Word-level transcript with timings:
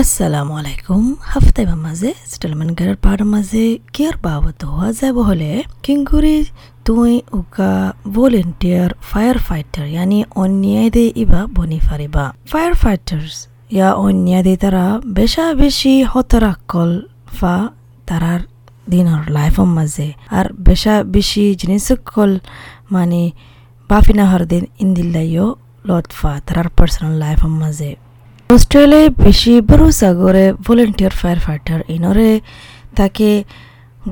আসসালামু 0.00 0.54
হাফতাইবার 1.32 1.78
মাঝে 1.86 2.10
সেটেলমেন্ট 2.30 2.72
গাড়ির 2.78 2.98
পাহাড় 3.04 3.24
মাঝে 3.34 3.64
কিয়ার 3.94 4.16
বাবদ 4.26 4.58
হওয়া 4.70 4.88
যাব 4.98 5.16
হলে 5.28 5.50
কিংগুরি 5.84 6.36
তুই, 6.86 7.12
উকা 7.38 7.72
ভলেন্টিয়ার 8.14 8.90
ফায়ার 9.10 9.38
ফাইটার 9.46 9.86
ইয়ানি 9.94 10.18
অন্যায় 10.42 10.88
দে 10.96 11.04
ইবা 11.22 11.40
বনি 11.56 11.78
ফারিবা 11.86 12.24
ফায়ার 12.50 12.72
ফাইটার্স 12.82 13.34
ইয়া 13.76 13.88
অন্যায় 14.04 14.42
দে 14.46 14.54
তারা 14.62 14.84
বেশা 15.18 15.46
বেশি 15.62 15.92
হতরাকল 16.12 16.90
ফা 17.38 17.54
তারার 18.08 18.40
দিনের 18.90 19.22
লাইফের 19.36 19.68
মাঝে। 19.76 20.08
আর 20.38 20.46
বেশা 20.68 20.94
বেশি 21.14 21.44
জিনিসকল 21.60 22.30
মানে 22.94 23.22
বাফিনা 23.90 24.24
হর 24.30 24.42
দিন 24.52 24.64
ইন্দিল্লাইও 24.84 25.46
লতফা 25.88 26.32
তারার 26.46 26.68
পার্সোনাল 26.76 27.14
লাইফের 27.22 27.54
মাঝে। 27.62 27.90
অস্ট্রেলিয়ায় 28.54 29.10
বেশি 29.24 29.54
ভরসা 29.70 30.10
করে 30.22 30.44
ভলেন্টিয়ার 30.66 31.14
ফায়ার 31.20 31.38
ফাইটার 31.46 31.80
ইনরে, 31.96 32.32
তাকে 32.98 33.30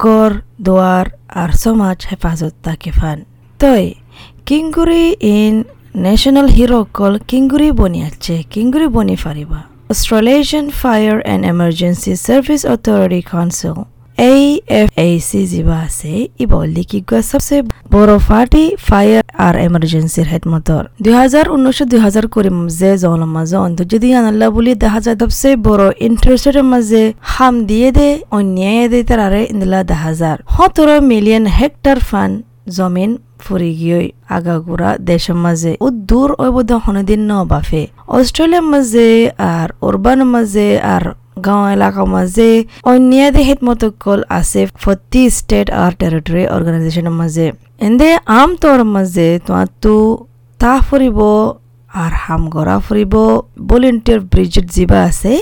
গড়, 0.04 0.34
দোয়ার 0.66 1.06
আর 1.42 1.50
সমাজ 1.62 1.98
হেফাজত 2.10 2.54
তাকে 2.66 2.90
ফান। 2.98 3.18
তই 3.60 3.84
কিংগুৰি 4.48 5.04
ইন 5.36 5.54
ন্যাশনাল 6.04 6.48
হিরো 6.56 6.80
কল 6.98 7.14
কিংগুৰি 7.30 7.68
বনি 7.80 8.00
আছে 8.08 8.34
কিংগুৰি 8.52 8.86
বনি 8.96 9.16
Fariba. 9.24 9.60
Australian 9.92 10.66
fire 10.80 11.16
and 11.26 11.42
emergency 11.52 12.12
service 12.26 12.62
authority 12.74 13.20
council 13.32 13.76
AFAC 14.18 15.30
জিবা 15.52 15.76
আছে। 15.86 16.12
ই 16.42 16.44
বললি 16.54 16.82
কি 16.90 16.98
সবচেয়ে 17.30 17.62
বড় 17.94 18.12
ফাটি 18.28 18.64
ফায়ার 18.88 19.24
আর 19.46 19.54
এমার্জেন্সির 19.66 20.26
হেড 20.32 20.44
মতর 20.52 20.82
দুই 21.04 21.14
হাজার 21.22 21.44
উনিশশো 21.54 21.84
দুই 21.92 22.00
হাজার 22.06 22.24
কুড়ি 22.34 22.50
মাঝে 22.58 22.90
জনম 23.04 23.30
মাঝে 23.36 23.84
যদি 23.92 24.08
আনাল্লা 24.20 24.46
বলি 24.56 24.72
দেখা 24.84 25.00
যায়। 25.04 25.16
সবচেয়ে 25.20 25.56
বড় 25.68 25.84
ইন্টারেস্টের 26.08 26.58
মাঝে 26.72 27.02
হাম 27.32 27.54
দিয়ে 27.70 27.88
দে, 27.96 28.08
অন্যায় 28.36 28.84
দে 28.92 29.00
তারারে 29.08 29.42
ইন্দলা 29.52 29.80
দেখা 29.92 30.10
যার 30.20 30.38
সতেরো 30.54 30.96
মিলিয়ন 31.12 31.44
হেক্টর 31.58 31.98
ফান 32.08 32.30
জমিন 32.76 33.10
ফুরি 33.44 33.70
গিয়ে 33.80 34.00
আগাগোড়া 34.36 34.90
দেশের 35.10 35.36
মাঝে 35.44 35.72
ও 35.84 35.86
দূর 36.10 36.30
অবধ 36.46 36.70
হনদিন 36.84 37.20
ন 37.30 37.32
বাফে 37.44 37.82
অস্ট্রেলিয়ার 38.16 38.66
মাঝে 38.72 39.08
আর 39.54 39.68
উরবান 39.86 40.20
মাঝে 40.34 40.68
আর 40.94 41.04
গাঁও 41.46 41.64
এলাকার 41.74 42.06
মাঝে 42.06 42.48
অন্যায় 42.90 43.30
দেহিত 43.36 43.58
মতকল 43.64 44.20
আছে 44.38 44.60
ফর্টি 44.82 45.22
স্টেট 45.30 45.66
আর 45.82 45.92
টেরিটরি 46.00 46.42
অর্গানাইজেশনের 46.56 47.14
মাঝে। 47.20 47.46
এন্দে 47.86 48.10
আমতর 48.40 48.80
মাঝে 48.94 49.28
তোমার 49.46 49.68
তো 49.82 49.94
তা 50.60 50.72
ফুরিব 50.86 51.18
আর 52.02 52.12
হাম 52.22 52.42
গড়া 52.54 52.76
ফুরিব। 52.78 53.14
ভলেন্টিয়ার 53.68 54.20
ব্রিজেট 54.32 54.66
যিবা 54.70 54.98
আছে। 55.08 55.32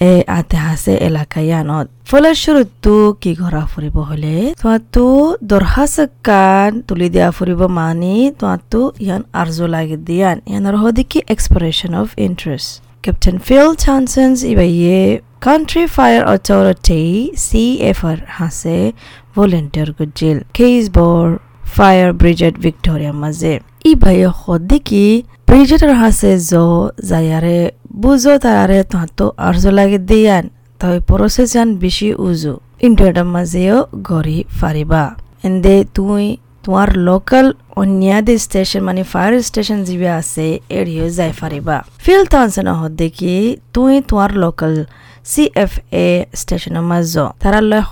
এ 0.00 0.12
আতে 0.38 0.58
আছে 0.72 0.92
এলাকা 1.08 1.40
ইয়ানত 1.48 1.86
ফলের 2.10 2.36
শুরুতো 2.44 2.94
কি 3.22 3.30
ঘরা 3.42 3.62
ফুরিব 3.72 3.96
হলে? 4.10 4.34
তো 4.94 5.06
দরখাস্ত 5.50 5.98
কান 6.28 6.70
তুলি 6.88 7.08
দিয়া 7.14 7.28
ফুরিব 7.36 7.60
মানি 7.78 8.16
তো 8.72 8.80
ইয়ান 9.04 9.22
আর্জ 9.40 9.56
লাগে 9.74 9.96
দিয়ান। 10.08 10.36
ইয়ানোর 10.50 10.76
হদিকি 10.82 11.18
expression 11.34 11.92
of 12.00 12.06
interest 12.28 12.70
Captain 13.04 13.38
Phil 13.46 13.68
Chansons 13.84 14.38
ইবাইয়ে 14.52 14.98
Country 15.46 15.84
Fire 15.96 16.24
Authority 16.34 17.04
CFR 17.46 18.18
হাসে 18.38 18.78
ভলেন্টিয়ার 19.36 19.88
গুজিল। 19.98 20.38
কেসবর 20.56 21.22
ফায়ার 21.76 22.10
ব্রিগেড 22.20 22.54
ভিক্টোরিয়া 22.64 23.12
মাঝে 23.22 23.54
ই 23.90 23.92
ভাই 24.02 24.18
সদিকি 24.42 25.06
ব্রিগেডর 25.48 25.92
হাসে 26.02 26.32
জ 26.50 26.52
যায়ারে 27.10 27.58
বুঝো 27.90 28.34
তারারে 28.38 28.80
তহাতো 28.92 29.26
আর্জ 29.48 29.62
লাগে 29.78 29.98
দিয়ান, 29.98 30.44
তাই 30.80 30.96
প্রসেস 31.08 31.48
জান 31.54 31.68
বেশি 31.76 32.08
উজু। 32.26 32.54
ইন্টারটার 32.86 33.28
মাঝেও 33.34 33.78
গড়ি 34.10 34.38
ফারিবা। 34.58 35.02
এন্দে 35.44 35.76
তুই, 35.94 36.24
তোমার 36.64 36.88
লোকাল 37.08 37.46
অন্যাদি 37.80 38.36
স্টেশন 38.38 38.80
মানে 38.88 39.02
ফায়ার 39.12 39.32
স্টেশন 39.48 39.78
যিবি 39.84 40.08
আছে 40.20 40.46
এড়িয়ে 40.78 41.06
যাই 41.10 41.32
ফারিবা। 41.40 41.76
ফিল 42.04 42.22
তানসেন 42.32 42.68
হত 42.80 42.92
দেখি 43.02 43.34
তুই 43.74 43.94
তোমার 44.08 44.30
লোকাল 44.44 44.74
সি 45.24 45.42
এফ 45.64 45.72
এ 46.06 46.08
স্টেশনের 46.40 46.84
মাঝ 46.90 47.14
তারা 47.40 47.60
লয় 47.70 47.84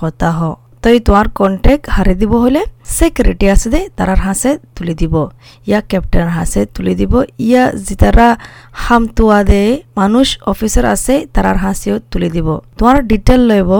হ 0.83 0.87
তই 0.87 0.97
তোমার 1.07 1.27
কন্টেক্ট 1.39 1.85
হারে 1.95 2.13
দিব 2.21 2.33
হলে 2.45 2.61
সেক্রেটারি 2.97 3.47
আছে 3.55 3.79
তারার 3.97 4.19
হাসে 4.27 4.51
তুলি 4.75 4.93
দিব। 5.01 5.15
ইয়া 5.69 5.79
ক্যাপ্টেন 5.89 6.27
হাসে 6.37 6.61
তুলি 6.75 6.93
দিব। 7.01 7.13
ইয়া 7.47 7.63
যেতারা 7.87 8.27
হামতুয়া 8.83 9.39
দে, 9.49 9.63
মানুষ 9.99 10.27
অফিসার 10.51 10.85
আছে, 10.95 11.15
তারার 11.33 11.57
হাসিও 11.65 11.95
তুলি 12.11 12.29
দিব। 12.35 12.47
তোমার 12.77 12.97
ডিটেল 13.09 13.41
লইব 13.49 13.71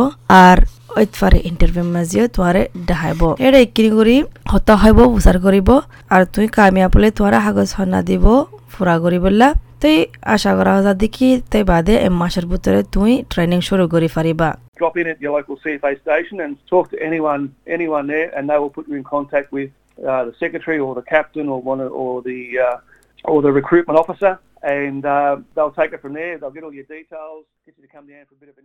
আর 0.44 0.58
ঐতফারে 1.00 1.40
ইন্টারভিউ 1.50 1.86
মাজিও 1.96 2.26
তোমারে 2.36 2.62
দেখাইব। 2.90 3.22
এটা 3.46 3.60
ইকিনি 3.66 3.90
করি 3.98 4.16
হতা 4.52 4.74
হইব 4.82 5.00
উচার 5.18 5.38
করিব। 5.46 5.70
আর 6.14 6.22
তুই 6.34 6.46
কামিয়াব 6.56 6.92
হলে 6.96 7.10
তোমারা 7.18 7.40
কাগজ 7.46 7.70
হনা 7.78 8.00
দিব, 8.10 8.26
ফুরা 8.74 8.96
করি 9.04 9.18
বললা। 9.26 9.48
তুই 9.82 9.96
আশা 10.34 10.52
করা 10.58 10.72
যায় 10.86 10.98
দেখি, 11.04 11.30
তাই 11.52 11.64
বাদে 11.72 11.94
এ 12.08 12.10
মাসের 12.22 12.46
ভিতরে 12.52 12.80
তুই 12.94 13.12
ট্রেনিং 13.32 13.60
শুরু 13.68 13.84
করি 13.94 14.10
পারিবা। 14.16 14.50
drop 14.78 14.98
in 14.98 15.08
at 15.08 15.20
your 15.22 15.34
local 15.34 15.58
CFA 15.58 16.00
station 16.02 16.42
and 16.42 16.58
talk 16.68 16.90
to 16.92 17.02
anyone 17.02 17.56
anyone 17.66 18.08
there, 18.08 18.30
and 18.38 18.50
they 18.50 18.58
will 18.58 18.70
put 18.70 18.88
you 18.88 18.96
in 18.96 19.04
contact 19.04 19.52
with 19.52 19.72
uh, 20.00 20.26
the 20.26 20.36
secretary 20.40 20.80
or 20.80 20.96
the 20.96 21.02
captain 21.02 21.50
or 21.50 21.62
one 21.62 21.82
or 21.82 22.22
the 22.22 22.60
uh, 22.60 22.78
or 23.26 23.42
the 23.42 23.52
recruitment 23.52 24.00
officer. 24.00 24.40
And 24.64 25.06
uh, 25.06 25.38
they'll 25.54 25.72
take 25.72 25.94
it 25.94 26.02
from 26.02 26.14
there. 26.14 26.38
They'll 26.40 26.50
get 26.50 26.64
all 26.64 26.74
your 26.74 26.84
details. 26.86 27.46
Get 27.66 27.76
you 27.78 27.86
to 27.86 27.94
come 27.94 28.08
down 28.08 28.26
for 28.26 28.34
a 28.34 28.38
bit 28.38 28.50
of 28.50 28.58
an. 28.58 28.64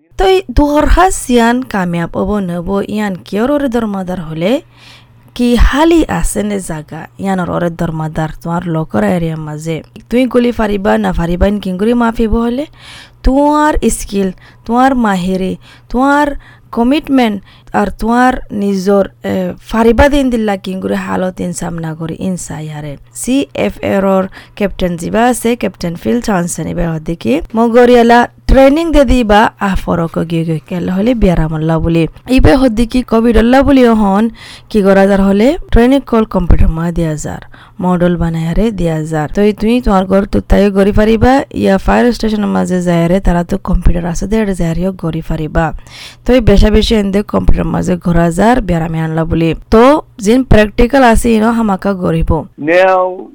কি 5.37 5.49
হালি 5.67 6.01
আছে 6.19 6.41
নে 6.43 6.59
জাগা 6.69 7.03
ইয়ানোর 7.23 7.51
ওরে 7.51 7.71
দরমাদার 7.81 8.31
তোমার 8.41 8.63
লোকর 8.75 9.03
এরিয়ার 9.15 9.41
মাঝে 9.49 9.77
তুমি 10.09 10.25
গলি 10.27 10.51
ফারিবা 10.59 10.93
না 10.99 11.11
ফারিবা 11.13 11.47
ইন 11.49 11.57
কিঙ্গুরি 11.65 11.95
মাফিব 12.03 12.33
হলে 12.37 12.65
তোমার 13.23 13.73
স্কিল 13.97 14.29
তোমার 14.67 14.91
মাহেৰে 15.05 15.53
তোমার 15.91 16.27
কমিটমেন্ট 16.73 17.37
আর 17.73 17.89
তোমার 17.99 18.33
নিজর 18.65 19.05
ফারিবা 19.71 20.07
দিন 20.09 20.27
দিল্লা 20.31 20.55
কিঙ্গুরি 20.57 20.99
হালত 21.07 21.37
ইন 21.41 21.53
করি 22.01 22.15
ইন 22.27 22.35
সাইয়ারে 22.47 22.93
সি 23.15 23.37
এফ 23.67 23.75
এরর 23.95 24.25
ক্যাপ্টেন 24.57 24.93
যিবা 24.97 25.23
আছে 25.25 25.51
ক্যাপ্টেন 25.57 25.95
ফিল 25.97 26.19
চানসন 26.21 26.67
এবার 26.67 26.89
হদিকে 26.95 27.33
মগরিয়ালা 27.57 28.21
ট্রেনিং 28.49 28.87
দে 28.93 29.03
দিবা 29.05 29.41
আহ 29.61 29.75
ফরক 29.83 30.17
গিয়ে 30.31 30.45
গিয়ে 30.45 30.63
কেল 30.69 30.87
হলে 30.89 31.11
বিয়ারামল্লা 31.15 31.77
বলি 31.79 32.03
ইবে 32.29 32.53
হদ্দিকি 32.55 33.01
কবিরল্লা 33.03 33.59
বলি 33.63 33.83
হন 33.93 34.25
কি 34.71 34.79
করা 34.83 35.05
যার 35.07 35.21
হলে 35.21 35.49
ট্রেনিং 35.73 36.01
কল 36.11 36.25
কম্পিউটার 36.27 36.71
মা 36.79 36.87
দিয়া 36.91 37.15
যার 37.17 37.43
মডেল 37.83 38.15
বানায়ারে 38.17 38.67
দিয়া 38.71 38.97
যার 39.03 39.29
তো 39.37 39.41
তুমি 39.61 39.75
তোমার 39.81 40.05
ঘর 40.07 40.23
তো 40.25 40.39
তাই 40.41 40.63
গড়ি 40.71 40.93
পারিবা 40.93 41.33
ইয়া 41.55 41.77
ফায়ার 41.79 42.05
স্টেশনের 42.13 42.51
মাঝে 42.57 42.79
যায়ারে 42.83 43.17
তারা 43.21 43.43
তো 43.45 43.57
কম্পিউটার 43.65 44.05
আছে 44.07 44.25
দে 44.27 44.37
যায়ারিও 44.61 44.91
গড়ি 45.03 45.23
পারিবা 45.29 45.65
তো 46.25 46.31
বেশা 46.41 46.69
বেশি 46.71 46.93
এন্দে 46.95 47.21
computer 47.29 47.62
masih 47.75 47.97
gorazar 48.07 48.57
biar 48.69 48.83
ame 48.89 49.01
anla 49.07 49.25
buli 49.33 49.51
to 49.75 49.85
zin 50.27 50.45
practical 50.45 51.03
asi 51.13 51.35
ino 51.39 51.51
hamaka 51.59 51.93
goribo 52.03 52.39
now 52.57 53.31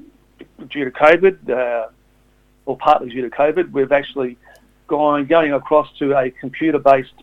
due 0.71 0.85
to 0.89 0.91
covid 1.03 1.35
uh, 1.49 1.85
or 2.67 2.75
partly 2.85 3.09
due 3.13 3.23
to 3.27 3.31
covid 3.41 3.65
we've 3.77 3.95
actually 3.99 4.31
gone 4.89 5.25
going 5.35 5.53
across 5.61 5.87
to 5.99 6.05
a 6.23 6.25
computer 6.43 6.79
based 6.91 7.17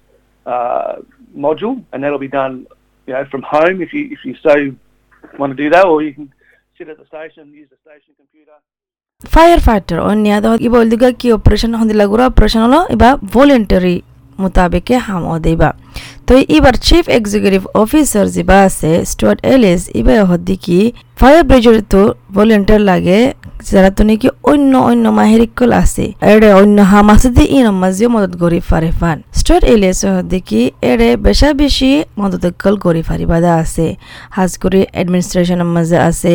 uh, 0.47 0.95
module 1.47 1.77
and 1.93 1.99
that'll 2.03 2.25
be 2.29 2.35
done 2.43 2.55
you 3.09 3.15
know 3.15 3.25
from 3.33 3.43
home 3.55 3.77
if 3.87 3.93
you 3.97 4.05
if 4.17 4.21
you 4.27 4.35
so 4.47 4.55
want 5.41 5.51
to 5.55 5.59
do 5.65 5.69
that 5.75 5.85
or 5.91 5.97
you 6.07 6.13
can 6.19 6.29
sit 6.79 6.89
at 6.93 6.99
the 7.03 7.07
station 7.13 7.45
use 7.63 7.69
the 7.75 7.81
station 7.87 8.13
computer 8.23 8.57
fire 9.35 9.61
fighter 9.67 10.01
ಒನ್ಯಾದ 10.09 10.47
ಇವ 10.67 10.75
ಒಲ್ದಿಗ 10.81 11.07
ಕಿ 11.21 11.29
operation 11.37 11.75
ಹೊಂದಿಲ್ಲ 11.81 12.03
ಗುರು 12.13 12.23
operation 12.31 12.63
ಅಲ್ಲ 12.67 12.79
ಇವ 12.95 13.05
voluntary 13.35 13.95
ಮುತಾಬಿಕೆ 14.43 14.97
ಹಾಮೋದಿವ 15.07 15.63
তো 16.29 16.35
এবার 16.57 16.75
chief 16.87 17.05
executive 17.19 17.63
officer 17.83 18.27
যিবা 18.37 18.59
আছে 18.69 18.91
Stewart 19.11 19.41
Alice 19.55 19.83
ইবা 20.01 20.15
হদ্দিকি 20.31 20.79
fire 21.21 21.43
ব্রিজের 21.49 21.79
তো 21.93 22.03
ভলেন্টিয়ার 22.35 22.83
লাগে। 22.91 23.21
যারা 23.73 23.91
তো 23.97 24.03
নাকি 24.09 24.29
অন্য 24.53 24.73
অন্য 24.91 25.05
মাহিরিকল 25.19 25.71
আছে। 25.83 26.05
এড়ে 26.33 26.51
অন্য 26.61 26.79
হাম 26.93 27.07
আছে 27.15 27.29
দি 27.37 27.45
ইন 27.57 27.67
মাঝে 27.83 28.07
মদত 28.15 28.35
গরি 28.43 28.61
ফারে 28.69 28.91
ফান। 29.01 29.19
স্টুয়ার্ট 29.39 29.65
এলিস 29.75 29.99
হদ্দিকি 30.17 30.63
এড়ে 30.91 31.09
বেশা 31.27 31.49
বেশি 31.63 31.91
মদত 32.21 32.45
কল 32.63 32.75
ফারি 33.09 33.25
বাদা 33.33 33.53
আছে। 33.63 33.87
হাজ 34.37 34.53
করে 34.63 34.81
অ্যাডমিনিস্ট্রেশনের 34.95 35.69
মাঝে 35.77 35.99
আছে 36.09 36.35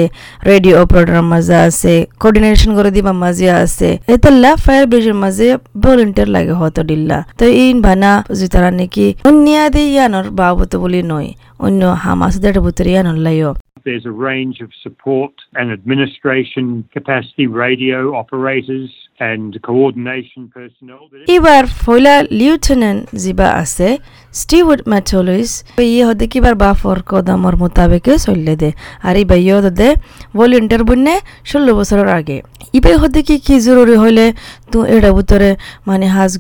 রেডিও 0.50 0.74
অপারেটরের 0.84 1.26
মাঝে 1.34 1.56
আছে 1.68 1.94
কোঅর্ডিনেশন 2.22 2.72
করে 2.78 2.90
দিবা 2.96 3.14
মাঝে 3.24 3.48
আছে। 3.64 3.90
এতলা 4.14 4.52
ফায়ার 4.64 4.86
ব্রিজের 4.92 5.18
মাঝে 5.24 5.48
ভলেন্টিয়ার 5.84 6.30
লাগে 6.36 6.54
হতো 6.62 6.82
ডিল্লা। 6.90 7.20
তো 7.40 7.46
ইন 7.64 7.76
ভানা 7.86 8.12
তারা 8.54 8.70
নাকি 8.80 9.06
অন্য 9.28 9.46
ইয়ানোর 9.94 10.26
বাবত 10.40 10.72
বলি 10.84 11.02
নয়। 11.12 11.30
অন্য 11.60 11.82
হামাসদের 12.04 12.56
ভিতরে 12.66 12.90
ইয়ানোর 12.94 13.56
There's 13.82 14.06
a 14.06 14.12
range 14.12 14.58
of 14.60 14.70
support 14.76 15.34
and 15.54 15.68
administration 15.72 16.66
capacity 16.92 17.46
radio 17.48 17.98
operators 18.14 18.90
and 19.22 19.50
coordination 19.62 20.42
personnel. 20.50 21.02
এবার 21.36 21.64
ফয়লা 21.82 22.16
লিউটেন্যান্ট 22.40 23.02
জিবা 23.24 23.48
আছে 23.62 23.90
স্টিউড 24.34 24.80
ম্যাটোলিস 24.92 25.52
ইয়ে 25.88 26.04
হদে 26.08 26.26
কিবার 26.34 26.56
বাফর 26.64 26.98
কদমর 27.12 27.56
মোতাবেকে 27.62 28.14
চললে 28.26 28.54
দে 28.62 28.70
আর 29.08 29.16
ইবা 29.24 29.38
ইয়ে 29.40 29.56
হদে 29.58 29.90
ভলেন্টিয়ার 30.38 30.84
বন্যে 30.90 31.16
ষোলো 31.46 31.72
বছরের 31.80 32.10
আগে 32.20 32.38
ইবে 32.78 32.94
হদে 33.02 33.22
কি 33.28 33.36
কি 33.46 33.56
জরুরি 33.66 33.96
হলে 34.04 34.26
তুই 34.72 34.84
এটা 34.96 35.10
ভিতরে 35.18 35.50
মানে 35.88 36.06
হাজ 36.16 36.32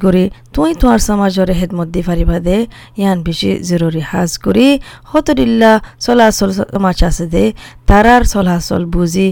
তুই 0.61 0.73
তোমার 0.81 1.01
সমাজরে 1.09 1.53
হেদমত 1.59 1.89
দি 1.95 2.01
পারিবা 2.09 2.37
দে 2.47 2.57
ইয়ান 2.99 3.17
বেশি 3.27 3.49
জরুরি 3.69 4.01
হাজ 4.11 4.31
করি। 4.45 4.67
হতরিল্লা 5.11 5.71
চলাচল 6.05 6.49
সমাজ 6.57 6.99
আছে 7.09 7.25
দে। 7.33 7.43
তারার 7.89 8.23
চলাচল 8.33 8.83
বুঝি 8.95 9.27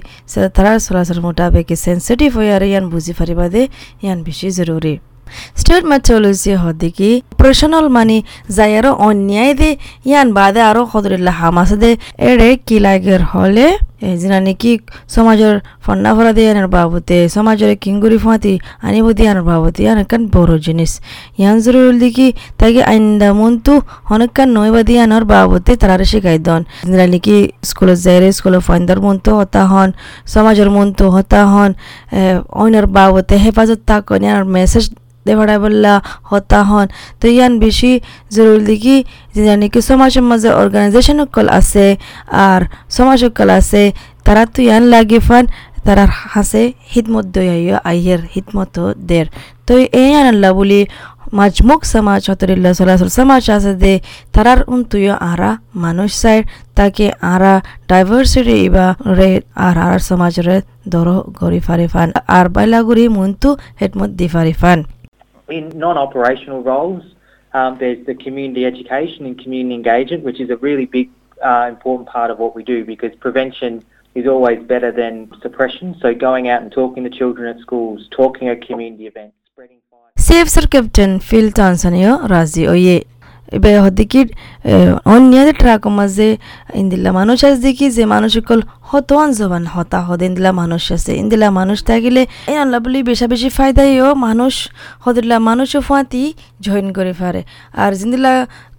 তারার 0.55 0.79
চলাচল 0.87 1.19
মোটাবেকে 1.25 1.75
সেন্সিটিভ 1.85 2.29
হয়ে 2.37 2.51
আর 2.57 2.63
ইয়ান 2.71 2.85
বুঝি 2.93 3.13
পারিবা 3.19 3.45
দে 3.53 3.61
ইয়ান 4.03 4.19
বেশি 4.27 4.47
জরুরি। 4.57 4.93
অপারেশনাল 7.33 7.85
মানি 7.97 8.17
যাই 8.55 8.71
আরও 8.79 8.91
অন্যায় 9.07 9.53
দে, 9.59 9.69
ইয়ান 10.09 10.27
বাদে 10.37 10.61
আরও 10.69 10.81
সদরিল্লা 10.91 11.33
হামাস 11.39 11.69
দে, 11.81 11.91
এড়ে 12.29 12.49
কি 12.67 12.77
লাগের 12.85 13.21
হলে 13.33 13.67
এ 14.07 14.09
যিনা 14.21 14.39
নেকি 14.47 14.73
সমাজের 15.15 15.55
ফন্না 15.85 16.11
ভরা 16.15 16.31
দিয়ে 16.37 16.49
আনার 16.53 16.67
বাবতে, 16.75 17.17
সমাজের 17.35 17.71
কিঙ্গুরি 17.83 18.17
ফাঁতি 18.25 18.53
আনিব 18.87 19.05
দিয়ে 19.17 19.29
আনার 19.31 19.45
বাবতে 19.51 19.79
ইয়ান 19.85 19.97
একান 20.03 20.21
বড় 20.35 20.53
জিনিস। 20.65 20.91
ইয়ান 21.39 21.55
জরুরি 21.63 21.97
দেখি 22.03 22.27
তাকে 22.59 22.81
আইন্দা 22.91 23.29
মন্তু 23.39 23.73
অনেকখান 24.13 24.47
নইবা 24.55 24.81
দিয়ে 24.87 25.01
আনার 25.05 25.23
বাবতে 25.33 25.71
তারা 25.81 26.05
শিখাই 26.11 26.37
দন। 26.47 26.61
যিনা 26.89 27.05
নেকি 27.13 27.37
স্কুলে 27.69 27.95
যাইরে 28.05 28.29
স্কুলে 28.37 28.59
ফাইন্দার 28.67 28.99
মন্তু 29.05 29.29
হতা 29.39 29.61
হন, 29.71 29.89
সমাজের 30.33 30.69
মন্তু 30.77 31.05
হতা 31.15 31.41
হন 31.51 31.71
অন্যর 32.61 32.85
বাবতে 32.97 33.35
হেফাজত 33.43 33.79
তাক 33.89 34.03
আনার 34.15 34.45
মেসেজ 34.55 34.85
দেভাড়া 35.27 35.55
বললা, 35.63 35.93
হতা 36.29 36.59
হন। 36.69 36.87
তো 37.19 37.25
ইয়ান 37.35 37.53
বেশি 37.63 37.91
জরুরি 38.35 38.63
দেখি, 38.69 38.97
যে 39.33 39.41
জানি 39.47 39.65
কি 39.73 39.79
সমাজের 39.89 40.23
মাঝে 40.29 40.49
অর্গানাইজেশন 40.61 41.17
কল 41.35 41.47
আছে, 41.59 41.85
আর 42.47 42.61
সমাজ 42.97 43.19
কল 43.37 43.49
আছে, 43.59 43.83
তারা 44.25 44.43
তো 44.53 44.59
ইয়ান 44.67 44.83
লাগে 44.93 45.19
ফান, 45.27 45.45
তারা 45.85 46.05
হাসে, 46.33 46.63
হিতমত 46.93 47.25
দইয়া 47.35 47.77
আইয়ের 47.89 48.21
হিতমত 48.33 48.75
দের। 49.09 49.25
তো 49.67 49.73
এই 50.01 50.11
আনাল্লা 50.19 50.49
বলি 50.59 50.81
মাজমুক 51.39 51.81
সমাজ, 51.93 52.21
হতরিল্লা 52.29 52.71
চলাচল 52.79 53.09
সমাজ 53.17 53.43
আছে 53.55 53.73
দে, 53.83 53.93
তারার 54.33 54.59
উন্তুয় 54.73 55.11
আরা 55.31 55.51
মানুষ 55.83 56.09
সাইড 56.21 56.43
তাকে 56.77 57.05
আরা 57.33 57.53
ডাইভার্সিটি 57.89 58.57
ইবা 58.67 58.87
রে, 59.17 59.31
আর 59.67 59.75
আর 59.87 59.99
সমাজ 60.09 60.33
রে 60.47 60.57
দর 60.93 61.07
গরি 61.39 61.61
ফারি 61.67 61.87
ফান, 61.93 62.09
আর 62.37 62.45
বাইলা 62.55 62.79
গুরি 62.87 63.05
মুন্তু 63.17 63.49
হেতমত 63.79 64.11
দি 64.19 64.27
ফারি 64.33 64.53
ফান। 64.61 64.79
In 65.49 65.69
non-operational 65.69 66.61
roles, 66.63 67.03
um, 67.53 67.77
there's 67.77 68.05
the 68.05 68.15
community 68.15 68.65
education 68.65 69.25
and 69.25 69.41
community 69.41 69.75
engagement, 69.75 70.23
which 70.23 70.39
is 70.39 70.49
a 70.49 70.57
really 70.57 70.85
big, 70.85 71.09
uh, 71.43 71.67
important 71.69 72.09
part 72.09 72.29
of 72.31 72.39
what 72.39 72.55
we 72.55 72.63
do 72.63 72.83
because 72.85 73.13
prevention 73.15 73.83
is 74.15 74.27
always 74.27 74.59
better 74.63 74.91
than 74.91 75.29
suppression. 75.41 75.95
So 76.01 76.13
going 76.13 76.49
out 76.49 76.61
and 76.61 76.71
talking 76.71 77.03
to 77.03 77.09
children 77.09 77.55
at 77.55 77.61
schools, 77.61 78.07
talking 78.11 78.49
at 78.49 78.65
community 78.65 79.05
events, 79.07 79.35
spreading 79.51 79.77
fire. 79.89 80.11
Save 80.17 80.49
Sir 80.49 80.65
Captain 80.67 81.19
Phil 81.19 81.51
Razi 81.51 82.67
Oye. 82.67 83.05
Truck 85.61 85.83
মাঝে 85.97 86.29
ইন্দিল্লা 86.81 87.11
মানুষ 87.19 87.37
আছে 87.47 87.59
দেখি 87.67 87.87
যে 87.97 88.03
মানুষ 88.13 88.31
সকল 88.37 88.59
হতওয়ান 88.89 89.29
জবান 89.39 89.63
হতা 89.73 89.99
হদ। 90.07 90.21
ইন্দিলা 90.29 90.51
মানুষ 90.61 90.83
আছে। 90.95 91.11
ইন্দিলা 91.21 91.47
মানুষ 91.59 91.77
থাকিলে 91.89 92.21
এই 92.51 92.57
আল্লাহ 92.63 92.79
বলি 92.85 92.99
বেশা 93.09 93.25
বেশি 93.33 93.49
ফায়দাইও 93.57 94.09
মানুষ 94.27 94.53
হদিল্লা 95.05 95.37
মানুষও 95.49 95.79
ফাঁতি 95.89 96.23
জয়েন 96.65 96.87
করে 96.97 97.13
ফারে। 97.19 97.41
আর 97.83 97.91
জিন্দিলা 97.99 98.33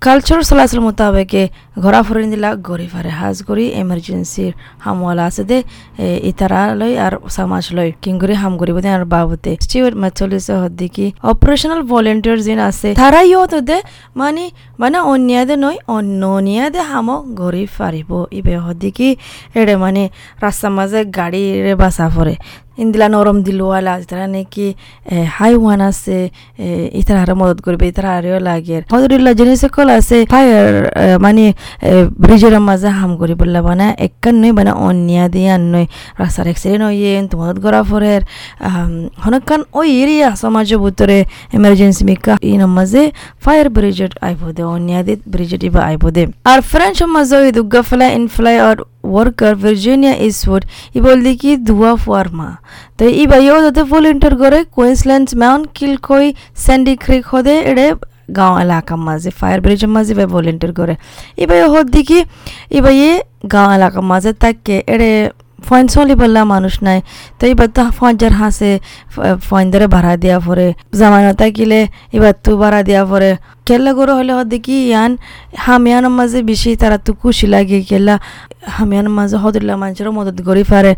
কালচার 0.05 0.41
চলাচল 0.51 0.81
মোতাবেকে 0.87 1.43
ঘোরা 1.83 2.01
ফুরে 2.07 2.21
ইন্দিলা 2.27 2.51
গড়ি 2.69 2.87
ফারে। 2.93 3.11
হাজ 3.19 3.37
করি 3.49 3.65
এমার্জেন্সির 3.83 4.53
হামওয়ালা 4.85 5.25
আছে 5.29 5.43
দে 5.51 5.59
ইতারা 6.31 6.61
লই 6.81 6.93
আর 7.05 7.13
সমাজ 7.37 7.65
লই। 7.77 7.89
কিং 8.03 8.15
করে 8.21 8.35
হাম 8.43 8.53
করিব 8.61 8.77
দে 8.85 8.89
আর 8.97 9.05
বাবুতে। 9.15 9.51
স্টিউড 9.65 9.95
মেথলিস 10.03 10.47
হদ্দিকি। 10.63 11.07
অপারেশনাল 11.31 11.81
ভলেন্টিয়ার 11.93 12.39
যিন 12.47 12.59
আছে 12.71 12.89
তারা 13.01 13.21
ইয়ত 13.33 13.53
দে। 13.69 13.79
মানে 14.21 14.45
মানে 14.81 14.99
অন্যায় 15.13 15.57
নয় 15.65 15.78
অন্য 15.89 16.23
নিয়াদে 16.39 16.83
হামো 16.83 17.17
গড়ি 17.35 17.65
ফারিব 17.77 18.11
ইবে 18.33 18.55
হদিকি 18.57 19.09
এড়ে 19.55 19.75
মানে 19.77 20.03
রাস্তার 20.43 20.73
মাঝে 20.73 21.01
গাড়ি 21.19 21.43
বাসা 21.75 22.07
পরে 22.15 22.35
ইন্দিলা 22.83 23.07
নরম 23.15 23.37
দিলওয়ালা 23.47 23.95
তারা 24.11 24.27
নাকি 24.35 24.67
হাই 25.37 25.53
ওয়ান 25.63 25.81
আছে 25.91 26.19
ইতারা 27.01 27.21
আরও 27.25 27.35
মদত 27.41 27.59
করবে, 27.67 27.85
ইতারা 27.93 28.11
আরও 28.19 28.39
লাগে। 28.49 28.79
হদুল্লাহ 28.93 29.33
জিনিস 29.39 29.59
সকল 29.65 29.87
আছে, 29.99 30.17
ফায়ার 30.33 30.73
মানে 31.25 31.45
ব্রিজের 32.25 32.55
মাঝে 32.69 32.91
হাম 32.99 33.13
করি 33.21 33.35
বললা 33.41 33.61
মানে 33.69 33.87
একান 34.07 34.35
নয় 34.43 34.53
মানে 34.59 34.73
অন্যা 34.87 35.25
দিয়ে 35.35 35.51
আন 35.57 35.63
নয়। 35.73 35.87
রাস্তার 36.21 36.47
এক্সিডেন্ট 36.53 36.85
হইয়ে 36.89 37.13
তো 37.31 37.35
মদত 37.41 37.59
করা 37.65 37.81
ফরের 37.91 38.23
হনকান 39.25 39.61
ওই 39.79 39.89
এরিয়া, 40.03 40.29
সমাজের 40.43 40.79
ভিতরে 40.85 41.19
এমার্জেন্সি 41.59 42.03
মিকা 42.09 42.33
ইন 42.53 42.63
মাঝে 42.79 43.03
ফায়ার 43.45 43.67
ব্রিজেট 43.77 44.13
আইব 44.27 44.41
দে, 44.57 44.63
অন্যা 44.75 45.01
দিয়ে 45.07 45.19
ব্রিজেট 45.33 45.61
ইবা 45.69 45.81
আইব 45.91 46.03
দে। 46.17 46.23
আর 46.51 46.59
ফ্রেঞ্চ 46.73 46.99
মাঝে 47.15 47.35
ওই 47.43 47.51
দুর্গা 47.57 47.81
ফ্লাই, 47.91 48.09
ইন 48.19 48.25
ফ্লাই, 48.37 48.57
আর 48.69 48.77
ই 50.95 51.01
বলদি 51.01 51.33
কি 51.41 51.51
দুয়া 51.69 51.93
ফুয়ারমা 51.97 52.49
তো 52.99 53.05
ই 53.13 53.25
বাইও 53.27 53.57
যাতে 53.63 53.83
ভলেন্টিয়ার 53.85 54.35
করে 54.37 54.59
Queensland 54.77 55.29
Mount 55.35 55.67
Kilcoy 55.75 56.27
Sandy 56.57 56.95
Creek 56.97 57.25
হদে 57.27 57.57
এড়ে 57.63 57.87
গাঁও 58.37 58.55
এলাকার 58.59 59.01
মাঝে 59.07 59.31
ফায়ার 59.31 59.59
ব্রিজের 59.61 59.91
মাঝে 59.97 60.13
বা 60.15 60.25
ভলেন্টিয়ার 60.27 60.73
করে 60.73 60.95
এবার 61.37 61.59
হর 61.69 61.87
দিকে 61.89 62.19
এবার 62.71 62.95
গাঁও 63.53 63.69
এলাকার 63.75 64.05
মাঝে 64.05 64.31
তাকে 64.35 64.75
এড়ে 64.87 65.13
ফয়েন 65.69 65.87
চলি 65.95 66.15
বললা 66.23 66.41
মানুষ 66.55 66.75
নাই। 66.87 66.99
তো 67.39 67.43
এবার 67.53 67.69
তো 67.77 67.83
ফঞ্জার 67.99 68.33
হাসে 68.41 68.73
ফয়েন 69.49 69.67
ধরে 69.73 69.87
ভাড়া 69.95 70.13
দেওয়া 70.25 70.39
পরে 70.47 70.67
জামানো 70.99 71.33
থাকিলে 71.41 71.81
এবার 72.17 72.35
তো 72.45 72.51
ভাড়া 72.63 72.81
দেওয়া 72.89 73.05
পরে 73.11 73.31
কেল্লা 73.67 73.93
গরু 73.99 74.13
হলে 74.19 74.33
দেখি 74.53 74.77
ইয়ান 74.91 75.11
হামিয়ানোর 75.65 76.15
মাঝে 76.19 76.39
বেশি 76.51 76.71
তারা 76.83 76.99
তো 77.07 77.11
খুশি 77.21 77.47
লাগে 77.55 77.79
কেলা। 77.91 78.15
হামিয়ানোর 78.77 79.15
মাঝে 79.19 79.37
হদুল্লা 79.43 79.75
মানুষেরও 79.83 80.13
মদত 80.19 80.39
করি 80.49 80.65
পারে 80.73 80.93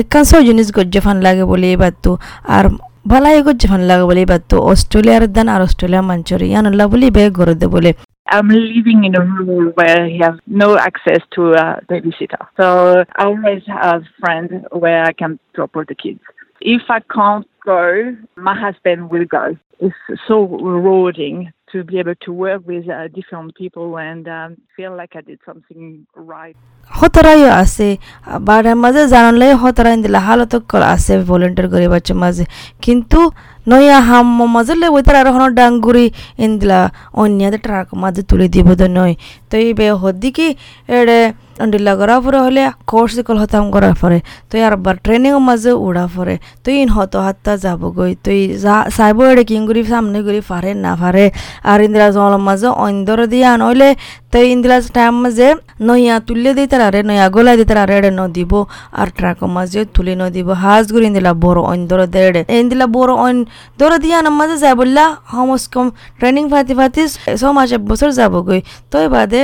একান 0.00 0.24
সব 0.30 0.40
জিনিস 0.48 0.68
গজ্জে 0.76 1.00
ফান 1.04 1.16
লাগে 1.26 1.44
বলে 1.50 1.66
এবার 1.76 1.92
তো। 2.04 2.12
আর 2.56 2.64
ভালাই 3.10 3.38
গজ্জে 3.46 3.66
ফান 3.70 3.82
লাগে 3.90 4.04
বলে 4.10 4.20
এবার 4.26 4.40
তো। 4.50 4.56
অস্ট্রেলিয়ার 4.72 5.22
দান 5.36 5.46
আর 5.54 5.60
অস্ট্রেলিয়ার 5.66 6.04
মানুষের 6.10 6.40
ইয়ানুল্লাহ 6.50 6.86
বলে 6.92 7.06
বে 7.16 7.22
গরু 7.38 7.54
দে 7.60 7.66
বলে। 7.74 7.90
I'm 8.30 8.48
living 8.48 9.04
in 9.04 9.16
a 9.16 9.24
room 9.24 9.72
where 9.74 10.06
he 10.06 10.18
has 10.18 10.34
no 10.46 10.76
access 10.76 11.20
to 11.32 11.52
a 11.52 11.80
babysitter. 11.88 12.46
So 12.58 13.04
I 13.16 13.24
always 13.24 13.62
have 13.66 14.02
friends 14.20 14.52
where 14.70 15.04
I 15.04 15.12
can 15.12 15.38
drop 15.54 15.74
all 15.74 15.84
the 15.88 15.94
kids. 15.94 16.20
If 16.60 16.82
I 16.90 17.00
can't 17.00 17.46
go, 17.64 18.16
my 18.36 18.58
husband 18.58 19.10
will 19.10 19.24
go. 19.24 19.56
It's 19.80 19.94
so 20.26 20.44
rewarding 20.44 21.52
to 21.72 21.84
be 21.84 21.98
able 21.98 22.16
to 22.22 22.32
work 22.32 22.66
with 22.66 22.88
uh, 22.88 23.08
different 23.08 23.54
people 23.54 23.98
and 23.98 24.28
um, 24.28 24.56
feel 24.78 24.94
like 25.00 25.12
I 25.20 25.22
did 25.30 25.40
something 25.48 25.82
right. 26.34 26.56
হতরাইও 26.90 27.50
আছে 27.62 27.88
বাড়ার 28.48 28.76
মাঝে 28.84 29.02
জানালে 29.14 29.46
হতরাই 29.62 29.96
দিলে, 30.04 30.18
হালত 30.26 30.52
call 30.70 30.82
আছে 30.94 31.12
volunteer 31.30 31.66
করে 31.72 31.86
বাচ্চা 31.92 32.14
মাঝে। 32.22 32.44
কিন্তু 32.84 33.20
নয়া 33.70 33.98
হাম 34.08 34.26
মাজলে 34.56 34.86
ওই 34.94 35.02
তার 35.06 35.16
আর 35.20 35.50
ডাঙ্গুরি 35.58 36.06
ইন্দিলা 36.46 36.80
অন্যাদের 37.22 37.60
ট্রাক 37.66 37.88
মাঝে 38.02 38.22
তুলে 38.30 38.46
দিব 38.54 38.68
তো 38.80 38.86
নয়। 38.98 39.14
তো 39.50 39.54
এই 39.64 39.70
বে 39.78 39.86
হদ্দি 40.02 40.30
কি 40.36 40.46
এড়ে 40.98 41.20
অন্ডিল্লা 41.64 41.92
করা 42.00 42.14
পরে 42.24 42.38
হলে 42.46 42.62
কোর্স 42.90 43.14
কল 43.26 43.36
হতাম 43.42 43.64
করার 43.74 43.94
পরে, 44.02 44.18
তো 44.48 44.54
আর 44.66 44.74
বার 44.84 44.96
ট্রেনিং 45.04 45.32
মাঝে 45.48 45.72
উড়া 45.86 46.04
পরে। 46.14 46.34
তো 46.64 46.68
ইন 46.80 46.88
হত 46.96 47.12
হাত্তা 47.26 47.52
যাব 47.64 47.82
গই, 47.98 48.12
তো 48.24 48.30
চাইব 48.96 49.18
এড়ে 49.32 49.44
কিংগুরি 49.50 49.80
সামনে 49.92 50.18
গুরি 50.26 50.40
ফারে 50.48 50.70
না 50.84 50.92
ফারে। 51.00 51.24
আর 51.70 51.78
ইন্দিরা 51.86 52.08
জল 52.16 52.32
মাঝে 52.48 52.68
অন্দর 52.86 53.18
দিয়ে 53.32 53.46
আনলে 53.54 53.90
তো 54.32 54.38
ইন্দিরা 54.52 54.67
টাইম 54.90 55.14
মাঝে 55.22 55.48
নইয়া 55.80 56.16
তুললে 56.26 56.50
দিতে 56.58 56.76
আরে 56.88 57.00
নয়া 57.08 57.26
গোলা 57.28 57.52
দিতে 57.58 57.74
আরে 57.74 57.94
এড়ে 57.98 58.10
নদিব 58.20 58.52
আর 58.92 59.08
ট্রাক 59.16 59.38
মাঝে 59.56 59.80
তুলে 59.94 60.14
নদিব 60.14 60.48
হাজ 60.62 60.84
গুরি 60.92 61.04
ইন্দিলা 61.08 61.32
বড় 61.44 61.60
অন্দর 61.72 62.00
দেড়ে 62.14 62.42
ইন্দিলা 62.54 62.86
বড় 62.96 63.12
অন 63.18 63.36
দৌড় 63.78 63.96
দিয়া 63.98 64.16
আমার 64.20 64.34
মাঝে 64.40 64.56
যাই 64.62 64.74
বললা 64.80 65.04
হমস 65.32 65.64
কম 65.72 65.86
ট্রেনিং 66.18 66.44
ফাতি 66.52 66.74
ফাতি 66.78 67.02
ছ 67.40 67.42
মাস 67.56 67.70
এক 67.76 67.82
বছর 67.90 68.10
যাব 68.18 68.34
গই 68.48 68.60
তো 68.90 68.96
বাদে 69.08 69.42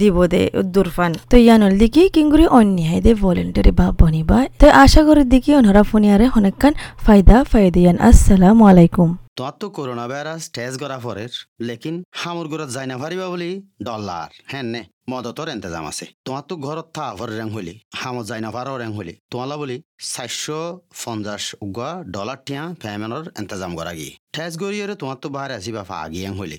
দিব 0.00 0.16
দে 0.32 0.42
উদ্দুর 0.60 0.88
ফান 0.96 1.12
তো 1.30 1.36
ইয়া 1.38 1.54
নল 1.54 1.64
ইয়ানল 1.64 1.80
দেখি 1.82 2.02
কিংগুরি 2.14 2.46
অন্যায় 2.50 3.00
দে 3.04 3.12
ভলেন্টারি 3.16 3.72
বা 3.78 3.86
বনিবা 4.00 4.38
তো 4.60 4.66
আশা 4.84 5.00
করি 5.08 5.22
দেখি 5.34 5.50
ওনারা 5.54 5.82
ফোনিয়ারে 5.90 6.26
অনেকখান 6.38 6.72
ফায়দা 7.04 7.36
ফায়দিয়ান 7.44 7.96
আসসালামু 8.08 8.62
আলাইকুম 8.70 9.23
তোমার 9.36 9.54
তো 9.60 9.66
করোনা 9.76 10.06
ভাইরাস 10.10 10.42
টেস্ট 10.54 10.76
করা 10.82 10.98
পরের, 11.04 11.32
লেকিন 11.68 11.96
হামুর 12.20 12.46
ঘরত 12.52 12.70
যাই 12.76 12.86
না 12.90 12.96
পারিবা 13.02 13.26
বলি 13.32 13.50
ডলার। 13.88 14.30
হ্যাঁ 14.50 14.66
নে, 14.72 14.82
মদতর 15.10 15.46
এন্তেজাম 15.54 15.84
আছে। 15.90 16.04
তোমার 16.26 16.44
তো 16.48 16.54
ঘরত 16.66 16.86
থা 16.96 17.06
ভর 17.18 17.28
রেং 17.38 17.48
হইলি, 17.54 17.74
হামত 18.00 18.24
যাই 18.30 18.40
না 18.46 18.50
পারো 18.56 18.72
রেং 18.82 18.90
হইলি। 18.96 19.14
তোমালা 19.32 19.56
বলি 19.62 19.76
চারশো 20.12 20.60
পঞ্চাশ 21.02 21.44
উগা 21.66 21.90
ডলার 22.14 22.38
টিয়া 22.46 22.64
ফ্যামেনর 22.82 23.24
এন্তেজাম 23.40 23.72
করা 23.78 23.92
গিয়ে 23.98 24.12
ঠেস 24.34 24.52
গড়িয়ে 24.62 24.84
তোমার 25.02 25.18
তো 25.22 25.28
বাহারে 25.34 25.54
আসিবা 25.60 25.82
ফা 25.90 25.98
গিয়ে 26.14 26.28
হইলি। 26.38 26.58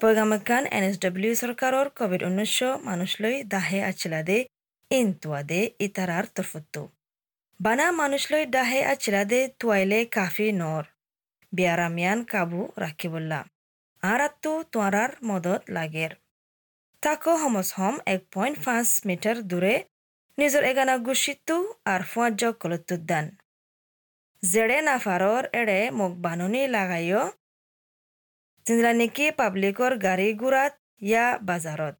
পয়গামকান 0.00 0.64
এনএসডব্লিউ 0.76 1.32
সরকারর 1.34 1.86
কোভিড 1.90 2.22
উনিশশো 2.22 2.70
মানুষলৈ 2.84 3.36
দাহে 3.44 3.78
আছিলাদে 3.84 4.38
ইনতুয়াদে 4.90 5.60
ইতারার 5.78 6.24
তরফত্তু 6.34 6.82
বানা 7.60 7.86
মানুষলৈ 7.92 8.44
দাহে 8.46 8.80
আছিলাদে 8.84 9.40
তুয়াইলে 9.58 9.98
কাফি 10.06 10.48
নর। 10.52 10.84
বিয়ারামিয়ান 11.52 12.18
কাবু 12.24 12.60
রাখিবল্লা। 12.76 13.40
আর 14.02 14.20
আত্তু 14.20 14.52
তোয়ারার 14.72 15.10
মদত 15.24 15.62
লাগের। 15.70 16.12
তাকো 17.02 17.32
হমস 17.36 17.68
হম 17.78 17.94
এক 18.06 18.20
পয়েন্ট 18.34 18.56
পাঁচ 18.64 18.88
মিটার 19.06 19.36
দূরে 19.42 19.74
নিজর 20.38 20.62
এগানা 20.64 20.94
গুছিত্তু 20.98 21.56
আর 21.84 22.00
ফুয়াজ 22.02 22.40
কলতুদ্দান 22.62 23.26
জেড়ে 24.42 24.78
নাফারর 24.80 25.44
এড়ে 25.52 25.80
মোক 25.90 26.12
বানুনি 26.24 26.62
লাগাইও 26.68 27.22
জিনলা 28.66 28.92
নেকি 28.94 29.26
পাব্লিকৰ 29.36 29.94
গাড়ী 30.02 30.28
গুড়াত 30.36 30.72
ইয়া 31.02 31.26
বাজাৰত 31.44 31.94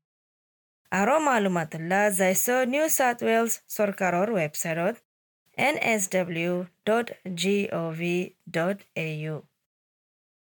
আৰু 0.92 1.14
মালুমাতুল্লাহ 1.22 2.02
যাইছ 2.14 2.58
নিউ 2.68 2.86
চাউথ 2.92 3.24
ৱেলছ 3.24 3.52
চৰকাৰৰ 3.74 4.32
ৱেবছাইটত 4.34 4.96
N 5.58 5.80
S 5.88 6.02
W 6.12 6.58
dot 6.86 7.14
G 7.36 7.56
O' 7.76 7.86
V 7.96 8.14
dot 8.52 8.84
A 9.00 9.08
U 9.16 9.36